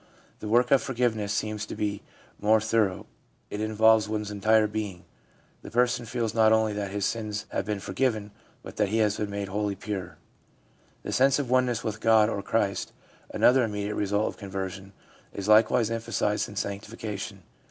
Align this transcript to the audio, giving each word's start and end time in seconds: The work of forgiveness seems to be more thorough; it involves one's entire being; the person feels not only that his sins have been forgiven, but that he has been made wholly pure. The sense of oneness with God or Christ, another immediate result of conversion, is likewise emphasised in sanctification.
The 0.39 0.47
work 0.47 0.71
of 0.71 0.81
forgiveness 0.81 1.31
seems 1.31 1.63
to 1.67 1.75
be 1.75 2.01
more 2.39 2.59
thorough; 2.59 3.05
it 3.51 3.61
involves 3.61 4.09
one's 4.09 4.31
entire 4.31 4.65
being; 4.65 5.05
the 5.61 5.69
person 5.69 6.07
feels 6.07 6.33
not 6.33 6.51
only 6.51 6.73
that 6.73 6.89
his 6.89 7.05
sins 7.05 7.45
have 7.51 7.65
been 7.67 7.79
forgiven, 7.79 8.31
but 8.63 8.77
that 8.77 8.89
he 8.89 8.97
has 8.97 9.17
been 9.17 9.29
made 9.29 9.49
wholly 9.49 9.75
pure. 9.75 10.17
The 11.03 11.11
sense 11.11 11.37
of 11.37 11.51
oneness 11.51 11.83
with 11.83 12.01
God 12.01 12.29
or 12.29 12.41
Christ, 12.41 12.93
another 13.29 13.63
immediate 13.63 13.93
result 13.93 14.27
of 14.27 14.37
conversion, 14.39 14.93
is 15.33 15.47
likewise 15.47 15.91
emphasised 15.91 16.49
in 16.49 16.55
sanctification. 16.55 17.43